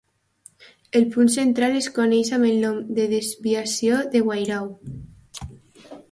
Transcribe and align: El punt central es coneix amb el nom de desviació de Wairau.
El 0.99 1.03
punt 1.15 1.27
central 1.33 1.75
es 1.81 1.89
coneix 1.97 2.31
amb 2.37 2.47
el 2.51 2.57
nom 2.65 2.79
de 2.99 3.05
desviació 3.11 3.99
de 4.15 4.23
Wairau. 4.31 4.71